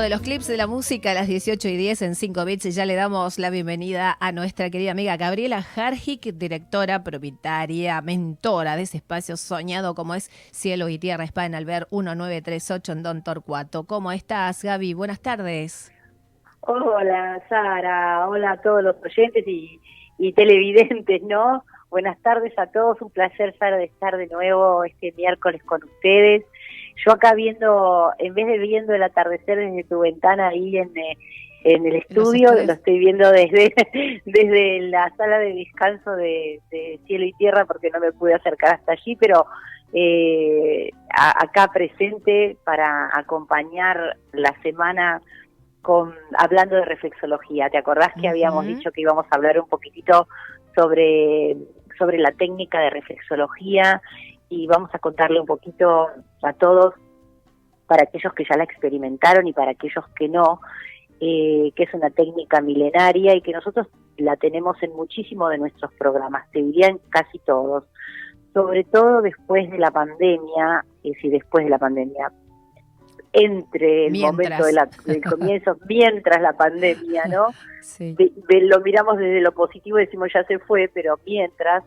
[0.00, 2.70] de los clips de la música a las 18 y 10 en 5 bits y
[2.70, 8.82] ya le damos la bienvenida a nuestra querida amiga Gabriela Harjic, directora, propietaria, mentora de
[8.82, 13.84] ese espacio soñado como es Cielo y Tierra Spa en Alber 1938 en Don Torcuato.
[13.84, 14.94] ¿Cómo estás, Gaby?
[14.94, 15.92] Buenas tardes.
[16.60, 18.26] Hola, Sara.
[18.26, 19.80] Hola a todos los oyentes y,
[20.16, 21.64] y televidentes, ¿no?
[21.90, 23.02] Buenas tardes a todos.
[23.02, 26.44] Un placer, Sara, de estar de nuevo este miércoles con ustedes
[27.04, 31.16] yo acá viendo, en vez de viendo el atardecer desde tu ventana ahí en, eh,
[31.64, 33.72] en el estudio, lo estoy viendo desde,
[34.24, 36.60] desde la sala de descanso de,
[37.06, 39.46] Cielo y Tierra porque no me pude acercar hasta allí, pero
[39.92, 45.20] eh, acá presente para acompañar la semana
[45.82, 47.70] con hablando de reflexología.
[47.70, 50.28] ¿Te acordás que habíamos dicho que íbamos a hablar un poquitito
[50.74, 51.56] sobre,
[51.98, 54.00] sobre la técnica de reflexología
[54.50, 56.08] y vamos a contarle un poquito
[56.42, 56.94] a todos,
[57.86, 60.60] para aquellos que ya la experimentaron y para aquellos que no,
[61.20, 65.92] eh, que es una técnica milenaria y que nosotros la tenemos en muchísimos de nuestros
[65.94, 67.84] programas, te diría en casi todos,
[68.52, 72.30] sobre todo después de la pandemia, es decir, después de la pandemia,
[73.32, 77.48] entre el momento del comienzo, mientras la pandemia, ¿no?
[78.48, 81.84] lo miramos desde lo positivo y decimos ya se fue, pero mientras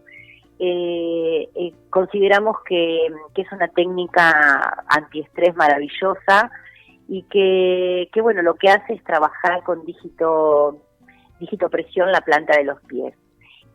[0.65, 6.49] eh, eh, consideramos que, es una técnica antiestrés maravillosa
[7.09, 10.81] y que, bueno, lo que hace es trabajar con dígito,
[11.41, 13.13] dígito presión la planta de los pies.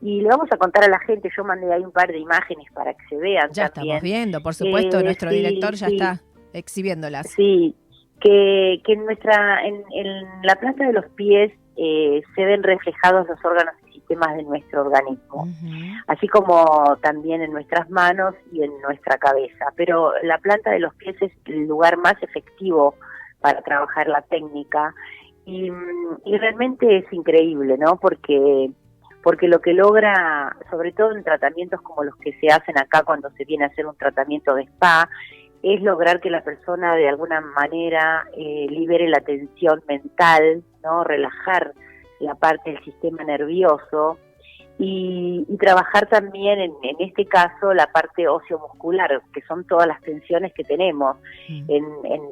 [0.00, 2.72] Y le vamos a contar a la gente, yo mandé ahí un par de imágenes
[2.72, 3.50] para que se vean.
[3.52, 6.22] Ya estamos viendo, por supuesto, eh, nuestro director ya está
[6.54, 7.28] exhibiéndolas.
[7.28, 7.76] Sí,
[8.18, 9.82] que, que en, nuestra, en,
[10.42, 13.74] la planta de los pies eh, se ven reflejados los órganos
[14.08, 15.48] sistemas de nuestro organismo,
[16.06, 19.66] así como también en nuestras manos y en nuestra cabeza.
[19.76, 22.94] Pero la planta de los pies es el lugar más efectivo
[23.40, 24.94] para trabajar la técnica
[25.44, 25.70] y,
[26.38, 27.96] realmente es increíble, ¿no?
[27.96, 28.70] Porque
[29.22, 33.28] porque lo que logra, sobre todo en tratamientos como los que se hacen acá cuando
[33.30, 35.08] se viene a hacer un tratamiento de spa,
[35.62, 41.74] es lograr que la persona de alguna manera eh, libere la tensión mental, no, relajar
[42.20, 44.18] la parte del sistema nervioso
[44.78, 50.62] y, trabajar también en, este caso la parte osteomuscular, que son todas las tensiones que
[50.62, 51.16] tenemos
[51.48, 51.64] mm.
[51.68, 51.84] en,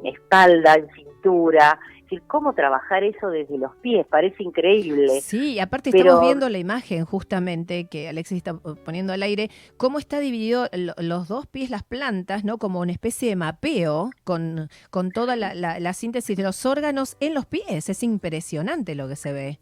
[0.05, 5.19] espalda, en cintura, decir, cómo trabajar eso desde los pies, parece increíble.
[5.19, 8.53] Sí, aparte estamos viendo la imagen justamente que Alexis está
[8.85, 12.59] poniendo al aire, cómo está dividido los dos pies, las plantas, ¿no?
[12.59, 17.33] Como una especie de mapeo con, con toda la, la síntesis de los órganos en
[17.33, 19.59] los pies, es impresionante lo que se ve.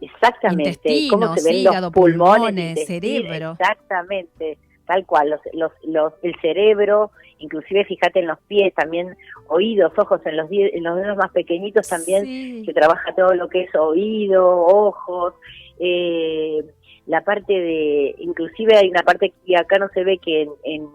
[0.00, 3.56] Exactamente, cómo se ven los pulmones, cerebro.
[3.58, 9.16] Exactamente, tal cual, los, los, los, el cerebro, inclusive fíjate en los pies, también
[9.48, 13.62] oídos, ojos, en los, en los dedos más pequeñitos también se trabaja todo lo que
[13.62, 15.34] es oído, ojos,
[15.78, 16.62] eh,
[17.06, 20.88] la parte de, inclusive hay una parte que acá no se ve que en,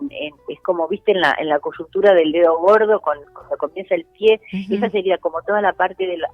[0.49, 4.05] es como, viste, en la, en la coyuntura del dedo gordo, con, cuando comienza el
[4.17, 6.29] pie, esa sería como toda la parte de la,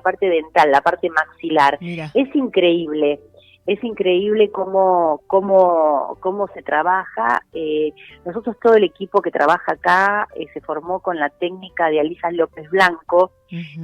[0.00, 1.78] parte dental, la parte maxilar.
[1.80, 3.20] Es increíble
[3.66, 7.42] es increíble cómo, cómo, cómo se trabaja.
[7.52, 7.92] Eh,
[8.24, 12.30] nosotros, todo el equipo que trabaja acá, eh, se formó con la técnica de Alisa
[12.32, 13.32] López Blanco.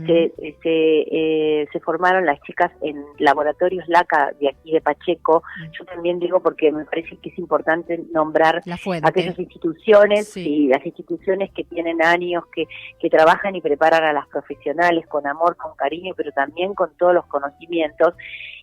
[0.07, 0.33] Se,
[0.65, 5.43] eh, se, formaron las chicas en laboratorios LACA de aquí de Pacheco.
[5.79, 8.63] Yo también digo porque me parece que es importante nombrar
[9.03, 12.67] aquellas instituciones y las instituciones que tienen años, que,
[12.99, 17.13] que trabajan y preparan a las profesionales con amor, con cariño, pero también con todos
[17.13, 18.15] los conocimientos.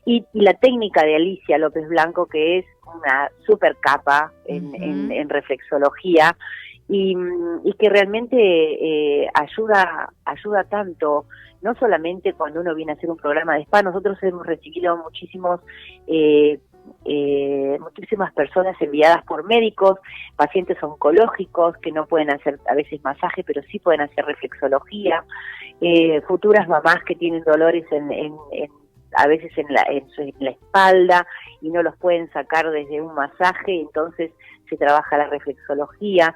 [0.05, 6.35] Y, la técnica de Alicia López Blanco, que es una super capa en, reflexología
[6.88, 7.16] y,
[7.79, 11.25] que realmente eh, ayuda, ayuda tanto,
[11.62, 15.62] no solamente cuando uno viene a hacer un programa de spa, nosotros hemos recibido muchísimos...
[16.07, 16.59] Eh,
[17.03, 19.97] eh, muchísimas personas enviadas por médicos,
[20.35, 25.23] pacientes oncológicos que no pueden hacer a veces masaje, pero sí pueden hacer reflexología,
[26.28, 28.35] futuras mamás que tienen dolores en, en
[29.16, 30.05] a veces en la, en,
[30.40, 31.28] la espalda
[31.61, 34.32] y no los pueden sacar desde un masaje, entonces
[34.70, 36.34] se trabaja la reflexología.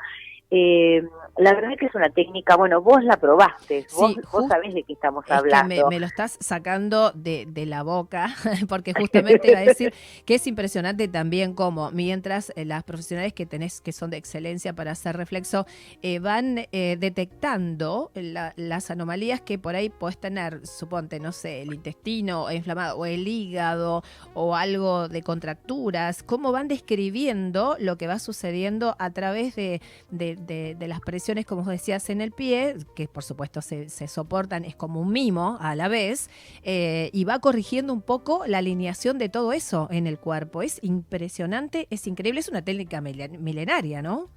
[0.51, 1.03] Eh,
[1.37, 4.83] la verdad es que es una técnica, bueno, vos la probaste, vos, vos sabés de
[4.83, 5.87] qué estamos hablando.
[5.87, 8.35] me, lo estás sacando de, la boca,
[8.67, 9.93] porque justamente iba a decir
[10.25, 14.73] que es impresionante también cómo mientras eh, las profesionales que tenés, que son de excelencia
[14.73, 15.65] para hacer reflexo,
[16.01, 22.51] eh, van detectando las anomalías que por ahí puedes tener, suponte, no sé, el intestino
[22.51, 24.03] inflamado o el hígado
[24.33, 29.81] o algo de contracturas, cómo van describiendo lo que va sucediendo a través de
[30.11, 30.38] de,
[30.79, 35.11] las presiones, como decías, en el pie, que por supuesto se, soportan, es como un
[35.11, 36.29] mimo a la vez,
[36.63, 40.61] eh, y va corrigiendo un poco la alineación de todo eso en el cuerpo.
[40.61, 44.27] Es impresionante, es increíble, es una técnica milenaria, ¿no?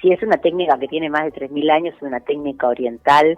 [0.00, 3.36] Sí, es una técnica que tiene más de 3.000 años, es una técnica oriental,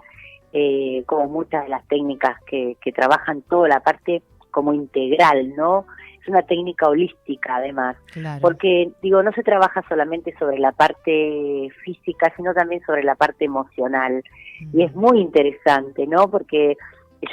[0.53, 4.21] eh, como muchas de las técnicas que, que trabajan toda la parte
[4.51, 5.85] como integral, ¿no?
[6.23, 7.97] Es una técnica holística además,
[8.41, 13.43] porque digo, no se trabaja solamente sobre la parte física, sino también sobre la parte
[13.45, 14.23] emocional.
[14.71, 16.29] Y es muy interesante, ¿no?
[16.29, 16.77] Porque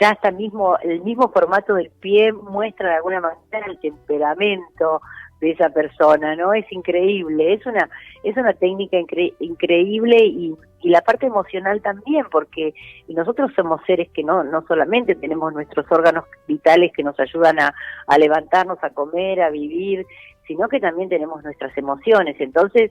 [0.00, 5.00] ya hasta mismo el mismo formato del pie muestra de alguna manera el temperamento
[5.40, 6.52] de esa persona, ¿no?
[6.52, 7.88] Es increíble, es una
[8.24, 8.98] es una técnica
[9.38, 12.74] increíble y, y, la parte emocional también, porque
[13.08, 17.74] nosotros somos seres que no no solamente tenemos nuestros órganos vitales que nos ayudan a,
[18.06, 20.06] a levantarnos, a comer, a vivir,
[20.46, 22.34] sino que también tenemos nuestras emociones.
[22.40, 22.90] Entonces,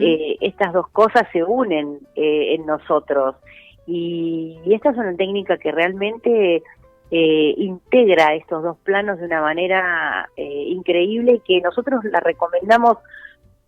[0.00, 3.36] eh, estas dos cosas se unen eh, en nosotros
[3.86, 6.62] y, esta es una técnica que realmente
[7.10, 12.98] eh, integra estos dos planos de una manera eh, increíble y que nosotros la recomendamos,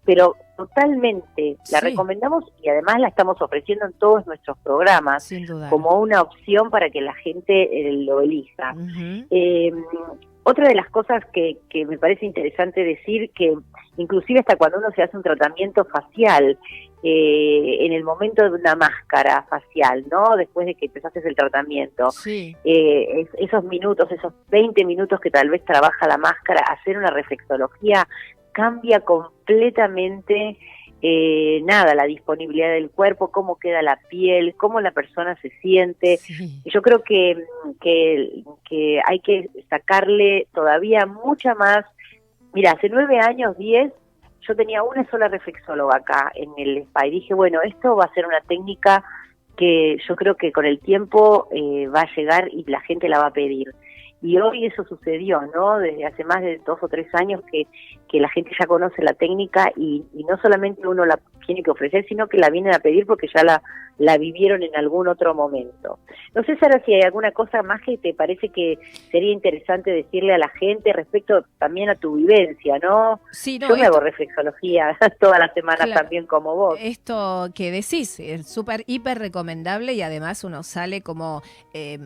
[0.09, 5.31] pero totalmente la recomendamos y además la estamos ofreciendo en todos nuestros programas
[5.69, 8.75] como una opción para que la gente eh, lo elija.
[10.45, 13.55] otra de las cosas que, que me parece interesante decir que
[13.99, 16.59] inclusive hasta cuando uno se hace un tratamiento facial,
[17.03, 20.37] eh, en el momento de una máscara facial, ¿no?
[20.37, 25.65] Después de que empezaste el tratamiento, eh, esos minutos, esos 20 minutos que tal vez
[25.65, 28.09] trabaja la máscara, hacer una reflexología
[28.59, 30.59] cambia completamente
[31.01, 36.19] eh, nada, la disponibilidad del cuerpo, cómo queda la piel, cómo la persona se siente.
[36.65, 37.37] Yo creo que,
[37.81, 41.85] que, que hay que sacarle todavía mucha más.
[42.53, 43.93] Mira, hace nueve años, diez,
[44.41, 48.13] yo tenía una sola reflexóloga acá en el spa y dije, bueno, esto va a
[48.13, 49.05] ser una técnica
[49.57, 53.21] que yo creo que con el tiempo eh, va a llegar y la gente la
[53.21, 53.73] va a pedir.
[54.21, 55.79] Y hoy eso sucedió, ¿no?
[55.79, 57.67] Desde hace más de dos o tres años que,
[58.11, 61.71] que la gente ya conoce la técnica y, y no solamente uno la tiene que
[61.71, 63.63] ofrecer, sino que la vienen a pedir porque ya la,
[63.99, 65.99] la vivieron en algún otro momento.
[66.35, 68.79] No sé, Sara, si hay alguna cosa más que te parece que
[69.11, 73.21] sería interesante decirle a la gente respecto también a tu vivencia, ¿no?
[73.33, 76.79] Sí, no, Yo me hago reflexología todas las semanas también como vos.
[76.81, 81.43] Esto que decís es súper, hiper recomendable y además uno sale como...
[81.75, 81.99] Eh,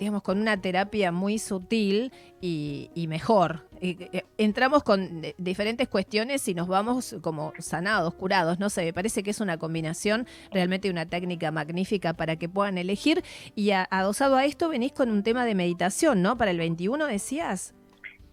[0.00, 2.10] digamos, con una terapia muy sutil
[2.40, 3.66] y, mejor.
[3.82, 9.22] Eh, entramos con diferentes cuestiones y nos vamos como sanados, curados, no sé, me parece
[9.22, 13.22] que es una combinación, realmente una técnica magnífica para que puedan elegir.
[13.54, 16.36] Y adosado a esto venís con un tema de meditación, ¿no?
[16.36, 17.74] Para el 21 decías.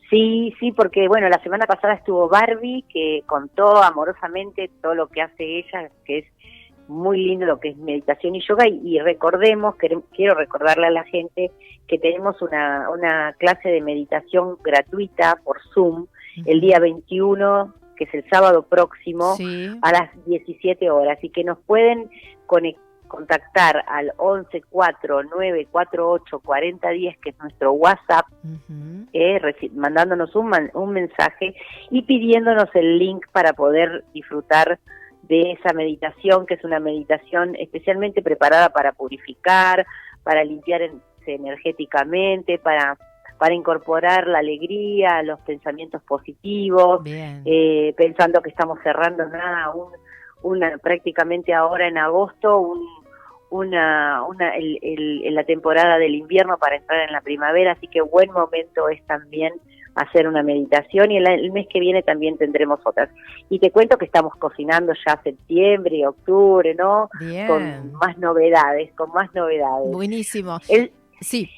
[0.09, 5.21] Sí, sí, porque bueno, la semana pasada estuvo Barbie que contó amorosamente todo lo que
[5.21, 6.25] hace ella, que es
[6.87, 11.51] muy lindo lo que es meditación y yoga y, recordemos, quiero recordarle a la gente
[11.87, 16.07] que tenemos una, una clase de meditación gratuita por Zoom
[16.45, 19.35] el día 21, que es el sábado próximo,
[19.81, 21.17] a las 17 horas.
[21.23, 22.09] Y que nos pueden
[23.07, 28.25] contactar al 11 4 9 4 8 40 10 que es nuestro WhatsApp
[29.13, 29.39] eh,
[29.73, 31.55] mandándonos un, un mensaje
[31.89, 34.79] y pidiéndonos el link para poder disfrutar
[35.23, 39.85] de esa meditación, que es una meditación especialmente preparada para purificar,
[40.23, 40.81] para limpiar
[41.25, 42.97] energéticamente, para
[43.37, 49.91] para incorporar la alegría, los pensamientos positivos, eh, pensando que estamos cerrando nada, un,
[50.41, 52.83] una prácticamente ahora en agosto, un,
[53.49, 58.01] una, una el, el, la temporada del invierno para entrar en la primavera, así que
[58.01, 59.53] buen momento es también
[59.97, 63.09] hacer una meditación y el, mes que viene también tendremos otras.
[63.49, 67.09] Y te cuento que estamos cocinando ya septiembre, octubre, ¿no?
[67.47, 69.91] Con más novedades, con más novedades.
[69.91, 70.59] Buenísimo.
[70.69, 71.49] El, sí.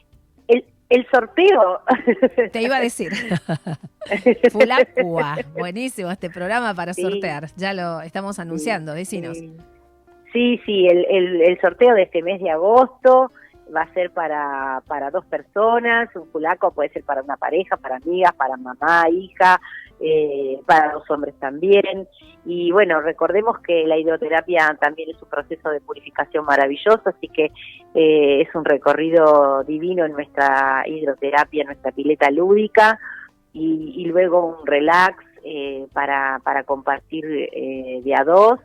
[0.48, 1.82] El, el sorteo.
[2.52, 3.12] Te iba a decir.
[4.52, 5.38] Fulacua.
[5.58, 7.48] Buenísimo este programa para sortear.
[7.58, 9.38] Ya lo estamos anunciando, vecinos.
[10.32, 13.32] Sí, sí, el, el, el sorteo de este mes de agosto
[13.76, 17.98] va a ser para, para dos personas, un fulaco puede ser para una pareja, para
[17.98, 19.60] amigas, para mamá, hija,
[20.00, 22.08] eh, para los hombres también.
[22.46, 27.52] Y bueno, recordemos que la hidroterapia también es un proceso de purificación maravilloso, así que
[27.94, 33.00] eh, es un recorrido divino en nuestra hidroterapia, en nuestra pileta lúdica,
[33.52, 38.60] y, luego un relax eh, para, para compartir de a dos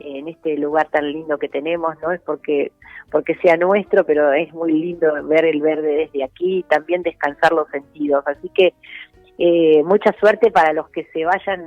[0.00, 2.72] en este lugar tan lindo que tenemos, no es porque
[3.10, 7.68] porque sea nuestro, pero es muy lindo ver el verde desde aquí, también descansar los
[7.68, 8.74] sentidos, así que
[9.38, 11.64] eh, mucha suerte para los que se vayan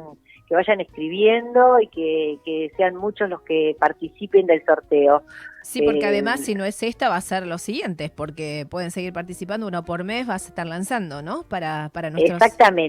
[0.48, 5.24] que vayan escribiendo y que, que sean muchos los que participen del sorteo.
[5.62, 8.92] Sí, porque eh, además si no es esta va a ser los siguientes, porque pueden
[8.92, 11.44] seguir participando uno por mes, vas a estar lanzando, ¿no?
[11.44, 12.42] Para, para nuestros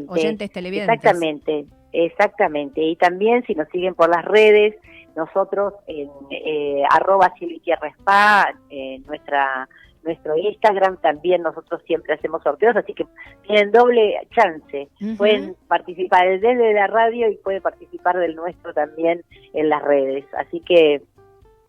[0.07, 0.95] oyentes televidentes.
[0.95, 2.81] Exactamente, exactamente.
[2.81, 4.77] Y también si nos siguen por las redes,
[5.19, 9.69] nosotros en eh, arroba y Tierra Spa, en nuestra
[10.05, 13.05] nuestro Instagram también nosotros siempre hacemos sorteos, así que
[13.43, 14.89] tienen doble chance.
[15.19, 19.23] Pueden participar desde la radio y pueden participar del nuestro también
[19.53, 20.25] en las redes.
[20.37, 21.03] Así que,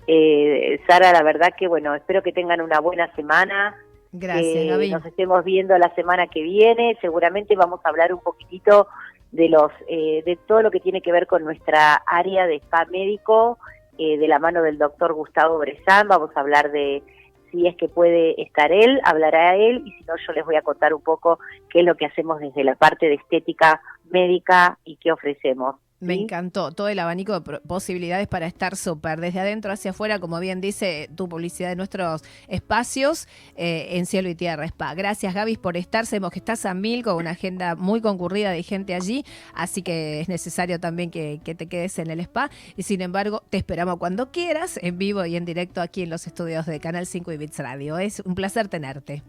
[0.08, 3.76] eh, Sara, la verdad que bueno, espero que tengan una buena semana.
[4.12, 6.98] Gracias, Nos estemos viendo la semana que viene.
[7.02, 8.88] Seguramente vamos a hablar un poquitito
[9.32, 12.86] de los eh, de todo lo que tiene que ver con nuestra área de spa
[12.86, 13.58] médico
[13.98, 16.08] eh, de la mano del doctor Gustavo Brezán.
[16.08, 17.04] Vamos a hablar de
[17.52, 20.62] si es que puede estar él, hablará él y si no yo les voy a
[20.62, 24.98] contar un poco qué es lo que hacemos desde la parte de estética médica y
[24.98, 25.76] qué ofrecemos.
[26.00, 30.40] Me encantó todo el abanico de posibilidades para estar súper desde adentro hacia afuera, como
[30.40, 34.94] bien dice tu publicidad de nuestros espacios eh, en cielo y tierra spa.
[34.94, 38.64] Gracias Gaby por estar, sabemos que estás a mil con una agenda muy concurrida de
[38.64, 42.84] gente allí, así que es necesario también que, que te quedes en el spa y
[42.84, 46.66] sin embargo te esperamos cuando quieras en vivo y en directo aquí en los estudios
[46.66, 47.98] de Canal 5 y Bits Radio.
[47.98, 49.24] Es un placer tenerte.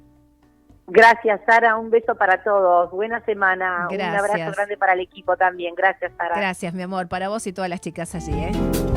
[0.91, 1.77] Gracias, Sara.
[1.77, 2.91] Un beso para todos.
[2.91, 3.89] Buena semana.
[3.91, 5.75] Un abrazo grande para el equipo también.
[5.75, 6.37] Gracias, Sara.
[6.37, 7.09] Gracias, mi amor.
[7.09, 8.33] Para vos y todas las chicas allí.
[8.33, 8.90] ¿eh?